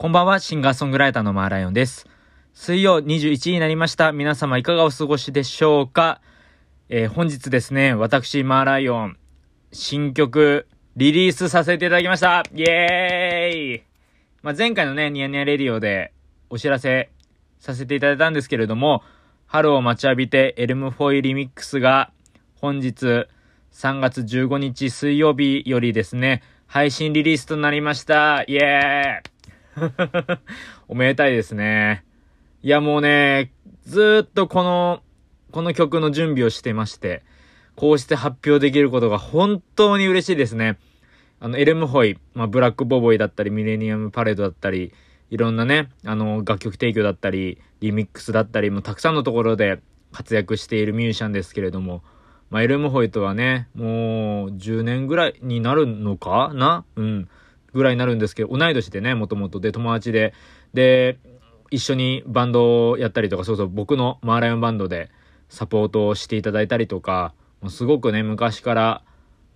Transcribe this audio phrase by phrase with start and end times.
[0.00, 2.06] こんばんは、シンガーソングライターのマーライオンです。
[2.54, 4.12] 水曜21時になりました。
[4.12, 6.22] 皆様いかがお過ごしでしょうか？
[6.88, 9.18] えー、本日ですね、私、マーライオン、
[9.72, 13.82] 新曲、リリースさせていただきましたイエーイ
[14.42, 16.14] まあ、前回のね、ニヤニヤレディオで
[16.48, 17.10] お知らせ
[17.58, 19.02] させていただいたんですけれども、
[19.44, 22.10] 春を待ちわびてエルムフォイリミックスが
[22.54, 23.26] 本日
[23.74, 28.44] 3月15日水曜日よりですね、配信リリースとなりました。
[28.44, 29.39] イエーイ
[30.88, 32.04] おめでたいですね。
[32.62, 33.52] いやもうね、
[33.84, 35.02] ずっとこの、
[35.50, 37.22] この曲の準備をしてまして、
[37.76, 40.78] こうして発表できることが本当に嬉しいですね。
[41.40, 44.92] あの、エルムホイ、まあ、ブラックボボイだったり、ミレニアムパレードだったり、
[45.30, 49.80] いろんなね、あの、楽曲提供だったり、リミックスだったり、もたくさんのところで
[50.12, 52.02] 活躍しているミュージシャンですけれども、
[52.50, 56.84] まあ、エルムホイとはね、もう10年ぐらいになるのかな？
[56.96, 57.28] うん。
[57.72, 60.34] ぐらいになるんですけど、同い年でね、もともとで友達で、
[60.74, 61.18] で、
[61.70, 65.10] 一緒にバンドをやったりとか、そうそう、僕のマーライオンバンドで
[65.48, 69.02] サポートをしていただいたりとか、もうすごくね、昔から、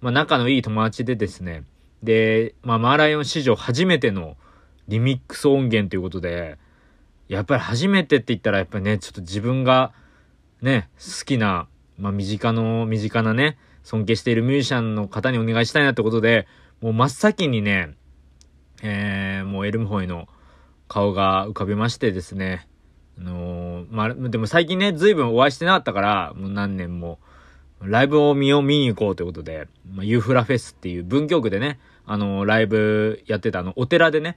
[0.00, 1.64] まあ仲のいい友達でですね、
[2.02, 4.36] で、まあマーライオン史上初めての
[4.88, 6.58] リミックス音源ということで、
[7.28, 9.92] やっぱり初めてって言ったらやっぱりね、ちょっと自分が
[10.62, 11.66] ね、好きな、
[11.98, 16.46] まあ身近の、身近なね、尊敬しているミュージシャンの方にお願いしたいなってことで、
[16.80, 17.94] もう真っ先にね、
[18.86, 20.28] えー、もうエルムホイの
[20.88, 22.68] 顔が浮かびましてですね。
[23.18, 27.18] あのー、まあ、でも最近ね、随分お会いしてなかったから、もう何年も、
[27.80, 34.36] ライブを見よう見に行こうということで、まあ、ユーフラフェスっていう文京区でね、あのー、ライブやってた、あの、お寺でね、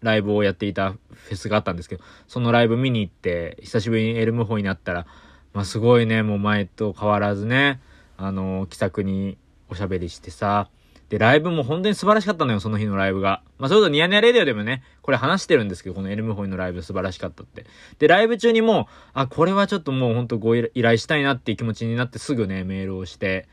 [0.00, 5.06] ライブをやっていたフェスがあったんですけど、そのライブ見に行って、久しぶりにエルムホイになったら、
[5.54, 7.80] まあ、すごいね、もう前と変わらずね、
[8.16, 9.38] あのー、気さくに
[9.68, 10.68] おしゃべりしてさ、
[11.12, 13.42] で、ライブも本当に素晴らしかったのよ、その日のライブが。
[13.58, 17.66] まあ、それとニヤニヤレディオでもね、これ話してるんですけど、このエルムホイのライブ素晴らしかったって。
[17.98, 23.46] で、ライブ中にもうあ、これはちょっともうほんとご依頼したいなっていう気持ちになってすぐね、メールをして、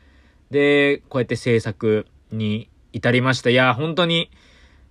[0.50, 3.50] で、こうやって制作に至りました。
[3.50, 4.30] いや、本当に、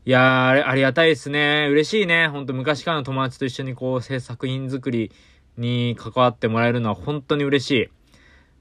[0.06, 1.70] いやありがたいですね。
[1.72, 2.28] 嬉しいね。
[2.28, 5.12] ほんと昔からの友達と一緒にこう、制作品作り
[5.58, 7.90] に関わってもらえるのは本当に嬉しい。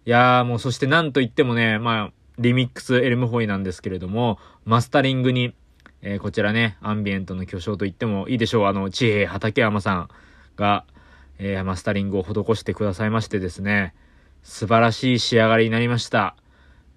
[0.07, 5.55] いやーもうそしてなんと言ってもね、まあ、リミックスエルムホイなんですけれども、マスタリングに、
[6.03, 8.67] えー、こちらね、アンビエントの巨匠と言ってもいいでしょう。
[8.67, 10.09] あの、地平畠山さん
[10.57, 10.85] が、
[11.39, 13.95] えー、マスタリングを施してくださいましてですね、
[14.43, 16.37] 素晴らしい仕上がりになりました。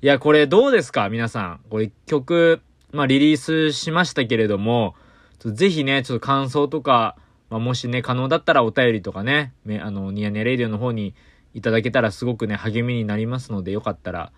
[0.01, 1.09] いや、これどうですか？
[1.09, 1.59] 皆さん。
[1.69, 4.95] これ曲、まあ、リリースしましたけれども、
[5.39, 7.15] ぜひね、ちょっと感想とか、
[7.49, 11.15] まあ、もしね、可能だったらお便りとかね、あの、ニヤニヤレイディオの方に
[11.53, 14.31] いただけたらすごくね、励みになりますので、よかったら、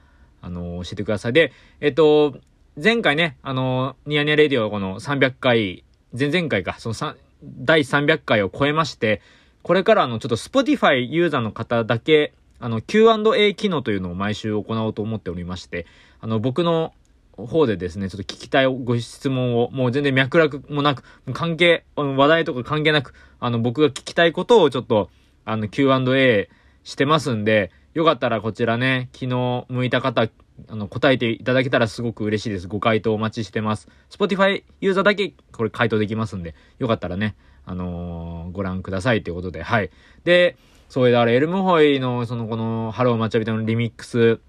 [0.44, 1.34] あの、教えてください。
[1.34, 2.38] で、えっと、
[2.82, 5.84] 前回ね、あの、ニヤニヤレディオこの300回、
[6.18, 9.22] 前々回か、その3、第300回を超えまして、
[9.64, 15.86] これからあの、ちょっと Spotify ユーザーの方だけ、あの、Q&A 機能というのを毎週行おうと思っておりまして、
[16.20, 16.94] あの、僕の
[17.38, 25.10] 方でですね、ちょっと聞きたいご質問を、もう全然脈絡もなく、関係、話題とか関係なく、あの、僕が聞きたいことをちょっと、
[25.46, 26.50] あの、Q&A
[26.84, 30.28] してますんで、よかったらこちらね、昨日向いた方、
[30.68, 32.68] あの、答えていただけたらすごく嬉しいです。
[32.68, 33.88] ご回答お待ちしてます。
[34.10, 39.92] Spotify ユーザーだけこれ回答できますんで、よかったらね、あのー、ご覧くださいということで、はい。
[40.24, 40.58] で、
[40.90, 44.40] そうだ、あれ、エルムホイの、その、この、ハローマチャビタのリミックス、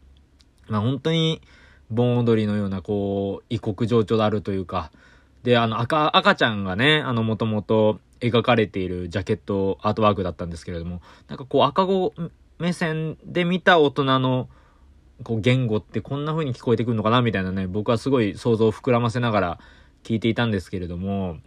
[0.69, 1.41] まあ、本当に、
[1.91, 4.91] 盆踊りのような、こう、異国情緒であるというか、
[5.43, 12.13] で、あの、赤、赤ちゃんがね、あの、もともと描かれているジャケットアートワークだったんですけれども、なんかこう、赤子
[12.59, 14.49] 目線で見た大人の
[15.23, 19.59] こう言語ってこんな風に聞こえてくるのかなみたいなね、僕はすごい想像を膨らませながら
[20.03, 21.39] 聞いていたんですけれども、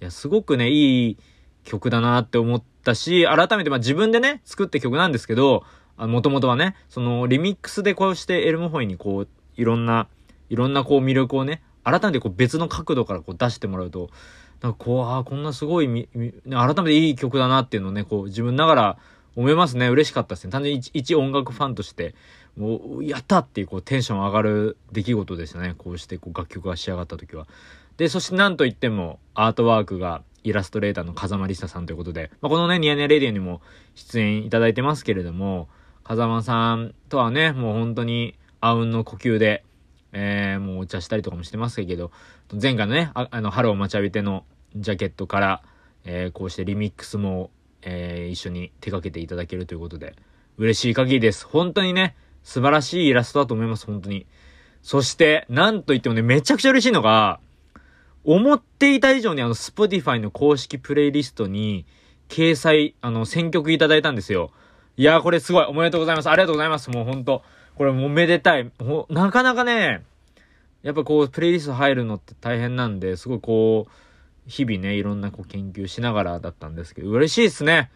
[0.00, 1.18] いや、すごくね、いい
[1.64, 5.64] 曲だなって思ったし、改めてまあ自分でね、作った曲なんですけど、
[5.96, 10.08] もともとはね、そのリミックスでこうしてエルムホイにこう、いろんな、
[10.50, 14.10] いろんなこう魅力をね、改めてこう別の角度からこう出してもらうと、
[14.60, 18.98] なんかこう、ああ、こんなすごい改めていい曲だなっていうのをね、こう自分ながら
[19.36, 19.88] 思いますね。
[19.88, 20.50] 嬉しかったですね。
[20.50, 22.14] 単純に一音楽ファンとして、
[22.56, 25.74] もう、やったっていうこうテンション上がる出来事でしたね。
[25.76, 27.46] こうしてこう楽曲が仕上がった時は。
[27.98, 33.60] で、そしてなんといってもアートワークがイラストレーターの風間りささんということで、まあ、このね、ニヤニヤレディオにも
[33.94, 35.68] 出演いただいてますけれども、
[36.02, 39.64] 風間さんとはね、もう本当にあうんの呼吸で、
[40.12, 42.10] えー、もうお茶したりとかもしてますけど、
[42.50, 44.44] 前回のね、ああの、春を待ちわびての
[44.76, 45.62] ジャケットから、
[46.04, 47.50] えー、こうしてリミックスも
[47.82, 50.14] えー、一緒に手掛けていただけるということで、
[50.58, 51.46] 嬉しい限りです。
[51.46, 54.26] 本当にね、素晴らしいイラストだと思います、本当に。
[54.82, 57.40] そして、なんと言ってもね、めちゃくちゃ嬉しいのが、
[58.24, 61.84] 思っていた以上にあの、Spotify の公式プレイリストに、
[62.28, 64.50] 掲載、あの、選曲いただいたんですよ。
[64.96, 65.64] いやー、これすごい。
[65.64, 66.30] おめでとうございます。
[66.30, 66.90] ありがとうございます。
[66.90, 67.42] もうほんと。
[67.76, 68.70] これもうめでたい。
[69.10, 70.02] なかなかね、
[70.82, 73.90] やっぱこう、プレイリスト入るのって大変なんで、すごいこう、
[74.46, 77.90] 日々ね、いろんなこう研究しながらだったんですけど、嬉しいですね。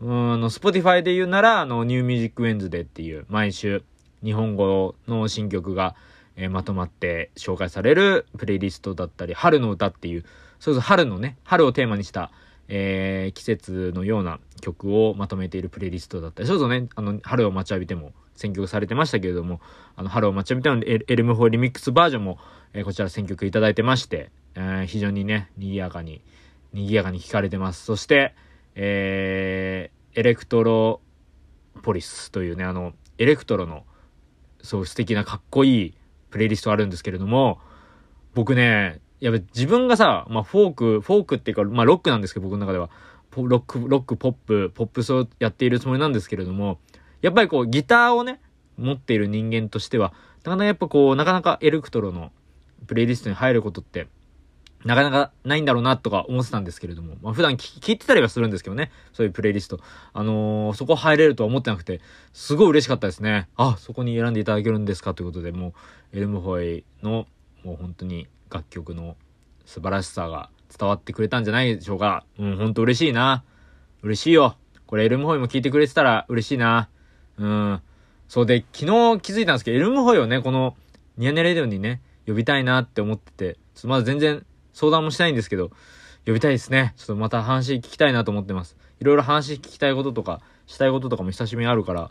[0.00, 3.84] うん、あの、Spotify で言うなら、あの、 New Music Wednesday っていう、毎週、
[4.24, 5.94] 日本語の新曲が、
[6.36, 10.24] えー、まとまって紹介されるプレイリストだったり、春の歌っていう、
[10.58, 12.30] そうそう、春のね、春をテーマにした、
[12.68, 19.60] えー、季節のような曲をまとめているプレイリストだったり、そうそうね、あの、春を待ちわびても選曲されてましたけれども、
[19.94, 22.38] あの、春を待ちわびてのエルム4リミックスバージョンも、
[22.72, 26.22] えー、こちら選曲いただいてまして、えー、非常にね、賑やかに、
[26.72, 27.84] 賑やかに聴かれてます。
[27.84, 28.34] そして、
[28.74, 31.00] えー、エレクトロ
[31.82, 33.84] ポリスというね、あの、エレクトロの、
[34.62, 35.94] そう素敵なかっこいい
[36.30, 37.60] プレイリストあるんですけれども、
[38.34, 42.90] 僕ね、やっぱ自分がさ、まあフォーク、フォークっていうか、まあロックなんですけど、僕の中では。
[43.34, 46.78] ロック、ロック、ポップ、ポップスをやっているつもりなんですけれども、
[47.22, 48.40] やっぱりこう、ギターをね、
[48.76, 50.12] 持っている人間としては、
[50.44, 52.30] なかなかやっぱこう、なかなかエレクトロの
[52.86, 54.08] プレイリストに入ることって、
[54.84, 59.80] なかなかないんだろうなとか思ってたんですけれども、まあ普段聞いてたりはするんですけどね、そういうプレイリスト。
[60.12, 62.00] あのー、そこ入れるとは思ってなくて、
[62.32, 63.48] すごい嬉しかったですね。
[63.56, 65.74] あ、そこに選んでいただけるんですかということで、も
[66.12, 67.26] う、エルムホイの、
[67.64, 69.16] もう本当に楽曲の
[69.66, 72.24] 素晴らしさが伝わってくれたんじゃないでしょうか。
[72.38, 73.44] うん、ほんと嬉しいな。
[74.02, 74.56] 嬉しいよ。
[74.86, 76.88] これエルムホイも聞いてくれてたら嬉しいな。
[77.38, 77.80] うん。
[78.28, 80.76] そうで、昨日気づいたんですけど、エルムホイをね、この
[81.16, 85.70] ニヤネレディオにね、呼びたいなって思ってて、まだ全然相談もしたいんですけど、
[86.26, 86.94] 呼びたいですね。
[86.96, 88.76] ちょっとまた話聞きたいなと思ってます。
[89.00, 92.10] いろいろ話聞きたいこととか、したいこととかも久しぶりにあるから、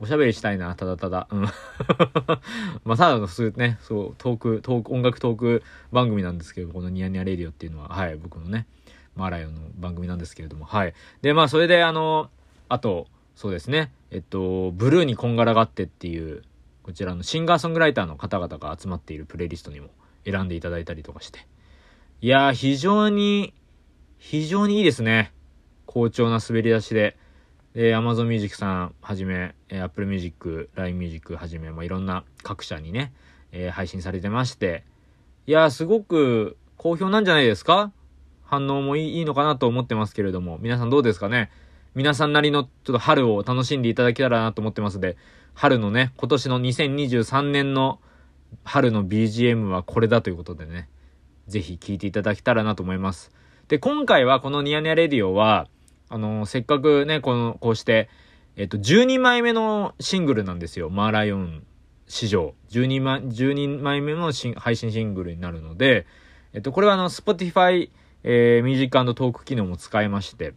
[0.00, 1.28] おしゃべりしたいな、ただただ。
[1.30, 1.42] うん。
[2.84, 5.62] まあ、ただの普通ね、そう、トーク、トーク、音楽トーク
[5.92, 8.66] 番組なんですけど、このニヤニヤレディオっていうのは、はい、僕のね、
[9.14, 10.94] マーライオンの番組なんですけれども、はい。
[11.20, 12.30] で、まあ、それで、あの、
[12.70, 16.42] あと、そうですね、えっと、ブルーにこんがらがってっていう、
[16.82, 19.88] こちらのシンガーソングライターの方々が集まっているプレイリストにも
[20.24, 21.46] 選んでいただいたりとかして。
[22.22, 23.54] いやー、非常に、
[24.18, 25.32] 非常にいいですね。
[25.86, 27.16] 好調な滑り出しで。
[27.72, 33.14] で、Amazon Music さんはじめ、え Apple Music、LINE Music はじめ、まあ、いろんな各社にね、
[33.52, 34.84] えー、配信されてまして、
[35.46, 37.90] いやー、すごく好評なんじゃないですか？
[38.44, 41.50] 反応もいいのかなと思ってますけれども、皆さんどうですかね？
[41.94, 45.16] 皆さんなりのちょっと春を楽しんでいただけたらなと思ってますので、
[45.54, 47.98] 春のね、今年の2023年の
[48.64, 50.90] 春の BGM はこれだということでね、
[51.50, 53.30] ぜひ聴いていただけたらなと思います。
[53.68, 55.68] で、今回はこのニヤニヤレディオは、
[56.08, 58.08] あの、せっかくね、この、こうして、
[58.56, 60.90] えっと、12枚目のシングルなんですよ。
[60.90, 61.62] マーライオン
[62.08, 62.54] 史上。
[62.70, 66.06] 12枚、12枚目の配信シングルになるので、
[66.52, 67.90] えっと、これはあの、Spotify、
[68.24, 70.54] えー、ミュージックトーク機能も使えまして、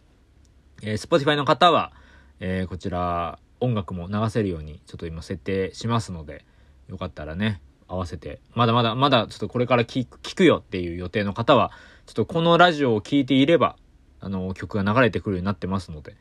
[0.82, 1.92] えー、Spotify の方は、
[2.40, 6.44] えー、こちら、音楽も流せるように、ちょっと今設定しますので、
[6.88, 11.70] よかったらね、合わせて、まだまだ、まだちょっとこれから聞く聞くよっていう予定の方は、
[12.06, 13.76] ちょっとこのラジオを聴いていれば、
[14.20, 16.16] あの、曲が流れてくるようになってますので、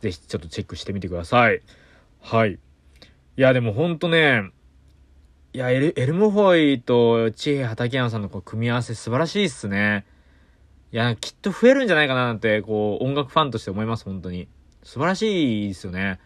[0.00, 1.62] ぜひちょっとチェックしてみてください。
[2.20, 2.52] はい。
[2.52, 2.58] い
[3.36, 4.50] や、でもほんとね、
[5.52, 10.04] いや、エルエルムホイと地平畠山さんのこう組み合わせ素晴らしいっすね。
[10.92, 14.48] いや、きっと増えるんじゃないかななんて、こう、音楽ファンとして思います、本当に。
[14.82, 16.20] 素晴らしいですよね。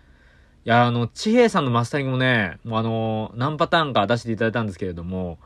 [0.65, 5.39] いや、あの、地平さんのマスタリングもね、もうあの、何パターンか出していただいたんですけれども、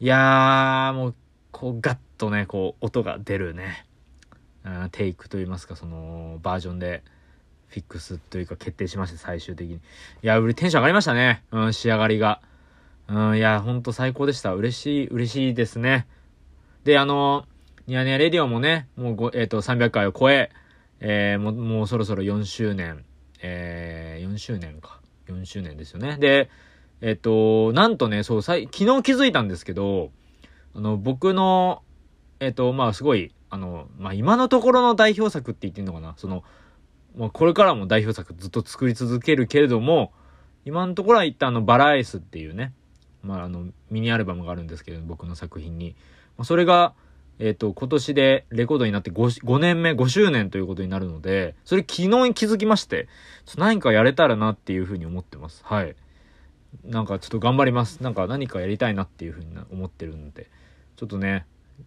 [0.00, 1.14] いやー、もう、
[1.52, 3.86] こう、ガッとね、こう、音が出るね。
[4.92, 7.02] テイクといいますか、その、バージョンで、
[7.68, 9.76] フィックスというか決定しまして、最終的に。
[9.76, 9.80] い
[10.22, 11.44] や、テンション上がりましたね。
[11.52, 12.40] うん、仕上がりが。
[13.08, 14.52] うん、いや、ほんと最高でした。
[14.54, 16.06] 嬉しい、嬉しいですね。
[16.82, 17.46] で、あの、
[17.86, 20.50] ニヤニヤレディオもね、もうえっ、ー、と、300回を超え、
[21.00, 23.04] えー、もう、もうそろそろ4周年、
[23.42, 25.00] えー、4周年か。
[25.26, 26.16] 4周年ですよね。
[26.18, 26.50] で、
[27.00, 30.10] えっ、と、なんとね、そう、昨日気づいたんですけど、
[30.74, 31.82] あの、僕の、
[32.40, 36.44] えっ、と、まあ、すごい、あの、まあ、今のところの代表作って言ってんのかなその、
[37.16, 40.12] まあ、これからも代表作ずっと作り続けるけれども、
[40.64, 42.72] 今のところは一旦あの、バラエスっていうね、
[43.22, 45.96] まあ、あの、ミニアルバムがあるんですけど、僕の作品に。
[46.36, 46.94] まあ、それが、
[47.40, 53.08] えっ、ー、と、今年でレコードになって 5, 5年目、5周年ということになるので、それ昨日に気づきまして、
[53.46, 55.62] ちょ何かやれたらなっていうふうに思ってます。
[55.64, 55.96] はい。
[56.84, 58.02] なんかちょっと頑張ります。
[58.02, 60.48] なんか何かやりたいなっていうふうに思ってるので、
[60.96, 61.46] ちょっとね、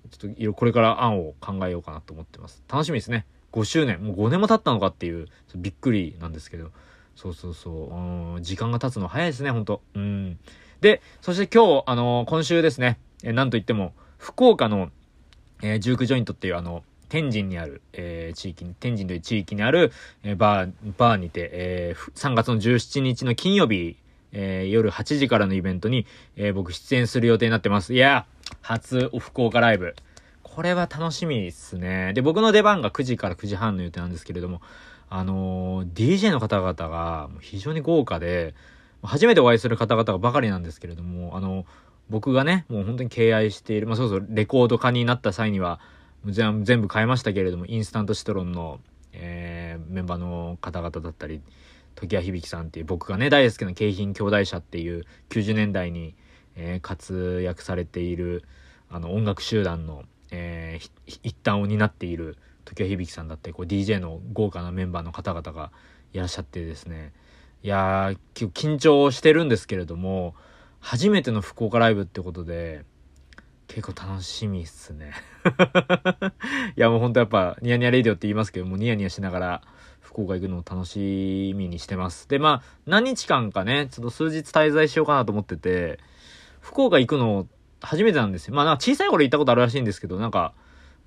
[0.09, 2.63] ちょっとこれから案を考えようかなと思ってます。
[2.67, 3.25] 楽しみですね。
[3.51, 4.03] 5周年。
[4.03, 6.71] もう5年も経ったのかっていう、びっくりなんですけど。
[7.15, 8.35] そうそうそう。
[8.35, 9.83] うん、時間が経つの早いですね、ほんと。
[9.93, 10.39] うん。
[10.81, 14.89] で、そして今日、あのー、今週ですね、えなんといっても、福岡の、
[15.63, 19.91] えー、ジュークジョイントっていうあの、天神にある、えー、地域に、天神という地域にある、
[20.23, 23.95] えー、バー、バーにて、えー、3月の17日の金曜日、
[24.33, 26.05] えー、夜8時からのイベントに、
[26.35, 27.93] えー、僕出演する予定になってます。
[27.93, 28.25] いや
[28.61, 29.95] 初福岡ライブ。
[30.41, 32.13] これは楽しみですね。
[32.13, 34.61] で、僕の出番が9時から9時半の予定なんですけれども、
[35.09, 38.53] あのー、DJ の方々が非常に豪華で、
[39.01, 41.65] 初めてお会いする方々ばかりなんですけれども、あの、
[42.09, 45.79] 僕がね、もう本当に敬愛している、まあそうそうレコード化になった際には、
[46.25, 48.79] 全部変えましたけれども、インスタントシトロンの、
[49.11, 51.41] えー、メンバーの方々だったり、
[51.95, 56.15] 時矢響さんっていう僕がね、大好きな京浜兄弟社っていう90年代に、
[56.55, 58.43] えー、活躍されている、
[58.89, 65.71] あの音楽集団の、えー、一端を担っている時矢響さんだってこう DJ の豪華なメンバーの方々が
[66.13, 67.11] いらっしゃってですね。
[67.63, 70.35] いやー緊張してるんですけれども
[70.83, 72.83] 初めての福岡ライブってことで
[73.67, 75.13] 結構楽しみっすね
[76.75, 79.61] いやもうほんとやっぱニヤニヤレディオって言いますけどもニヤニヤしながら
[80.01, 82.27] 福岡行くのを楽しみにしてます。
[82.27, 85.99] で、まあ、何日間かね、ちょっと数日滞在しようかなと思ってて、
[86.59, 87.47] 福岡行くの
[87.81, 88.53] 初めてなんですよ。
[88.53, 90.53] まあ、なんか小さい頃行ったことあるらしいんですけど、なんか、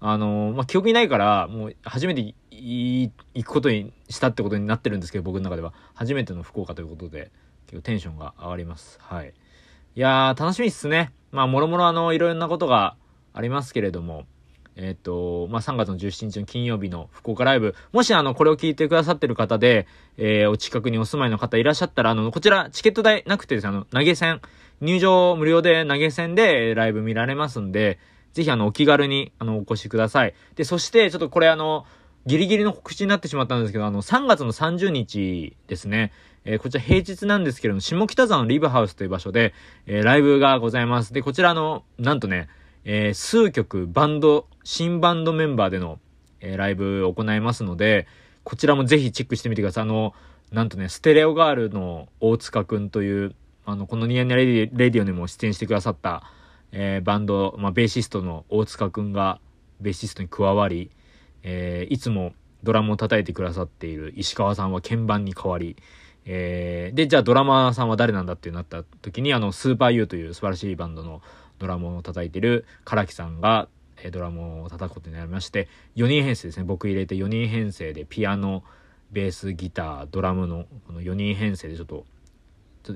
[0.01, 3.13] あのー、まあ、記憶にないから、もう初めて行
[3.45, 5.73] くことにしたってことになってるんですけど、僕の中では。
[5.95, 7.31] 初めての福岡ということで、
[7.67, 8.99] 結構テンションが上がります。
[9.01, 9.35] はい。
[9.97, 11.11] いやー、楽しみっすね。
[11.33, 12.97] まあ、もろもろあの、いろんなことが
[13.33, 14.27] ありますけれども、
[14.77, 19.87] えっ、と、まあ、3月の17日の金曜日の福岡ライブ、もしあの、これを聞いてくださってる方で、
[20.19, 24.43] えー、お近くにお住まいの方いらっしゃったら、あの、こちら、チケット代なくてですね、あの、投げ銭、
[24.83, 27.99] 入場無料で投げ銭でライブ見られますんで、
[28.35, 30.35] ぜひあの、お気軽に、あの、お越しください。
[30.57, 31.87] で、そして、ちょっとこれあの、
[32.27, 36.13] ギリギリの告知になってしまったんですけど、あの、3月の30日ですね、
[36.45, 39.55] えー、こちら平日なんですけれども、下北沢のリブハウスという場所で、
[39.87, 41.13] えー、ライブがございます。
[41.13, 42.49] で、こちらの、なんとね、
[42.85, 46.01] えー、数曲バンド、新バンドメンバーでの、
[46.41, 48.07] え、ライブを行いますので、
[48.45, 49.83] こちらもぜひチェックしてみてください。
[49.83, 50.13] あの、
[50.53, 56.25] なんとね、ステレオガールの大塚くんという、あの、このニヤニヤレディレディオにも出演してくださった、
[56.73, 59.41] え、バンド、まあ、ベーシストの大塚くんが、
[59.81, 60.91] ベーシストに加わり、
[61.49, 62.35] えー、いつも
[62.65, 65.77] ドラムを叩いてくださっている石川さんは鍵盤に変わり、
[66.27, 71.23] えー、で、じゃあドラマーさんは誰なんだってなった時に、あの、スーパーユーという素晴らしいバンドの
[71.61, 73.69] ドラムを叩いてる唐木さんが、
[74.03, 76.65] えドラムを叩くことになりまして、4人編成ですね。
[76.65, 78.65] 僕入れて4人編成でピアノ、
[79.13, 82.05] ベース、ギター、ドラムのこの4人編成でちょっと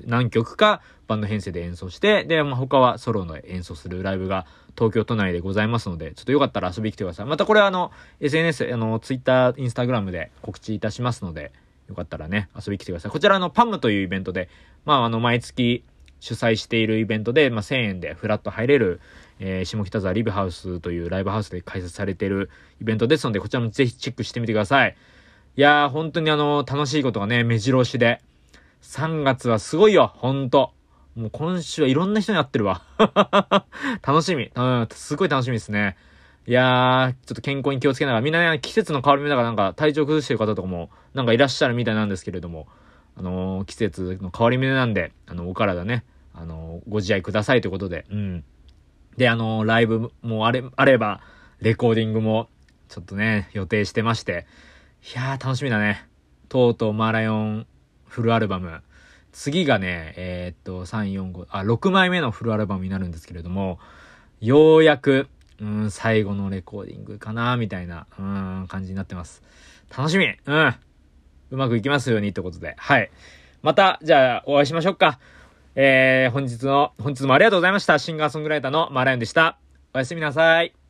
[0.05, 4.45] 何曲かバンド編成で演奏して、で、まあ、他はソロの演奏するライブが
[4.75, 7.25] 東京都内でございますので、ちょっとよかったら遊びに来てください。
[7.25, 11.51] またこれはあの、SNS、あの、Twitter、Instagram で告知いたしますので、
[11.89, 13.11] よかったらね、遊びに来てください。
[13.11, 14.49] こちらのパムというイベントで、
[14.85, 15.83] まあ、あの、毎月
[16.21, 19.01] 主催しているイベントで、まあ、1000円でフラット入れる、
[19.39, 24.95] えー、下北沢リブハウスというライブハウスで開催されているイベントですので、こちらもぜひチェックしてみてください。
[25.57, 28.21] いやー、本当にあの、楽しいことがね、目白押しで。
[28.81, 30.73] 3月はすごいよ、ほんと。
[31.15, 32.81] もう今週はいろんな人に会ってるわ。
[34.01, 34.49] 楽しみ。
[34.53, 35.97] うん、すごい楽しみですね。
[36.47, 42.67] いやー、ちょっと健康に気をつけながら、みんなね、季節の変わり目だからなんか体調崩してる方とかも、なんかいらっしゃるみたいなんですけれども、
[43.15, 48.43] あのー、季節の変わり目なんで、あの、お体ね、あのー、ご自愛くださいということで、うん。
[49.17, 51.21] で、あのー、ライブもあれ、あれば、
[51.59, 52.49] レコーディングも、
[52.89, 54.47] ちょっとね、予定してまして、
[55.13, 56.07] いやー、楽しみだね。
[56.49, 57.67] とうとうマーライオン
[58.11, 58.81] フルアルバム。
[59.31, 63.79] 次がね、えー、っと、3、4、5、あ、6枚目のフルアルバムになるんですけれども、
[64.41, 65.29] ようやく、
[65.61, 69.41] うん、最後のレコーディングかな、みたいな、うん、感じになってます。
[69.95, 70.75] 楽しみうん。
[71.51, 72.75] うまくいきますようにってことで。
[72.77, 73.09] はい。
[73.61, 75.17] また、じゃあ、お会いしましょうか。
[75.75, 77.97] えー、本日の、本日もありがとうございました。
[77.97, 79.57] シンガーソングライターのマーライオンでした。
[79.93, 80.80] おやすみなさい。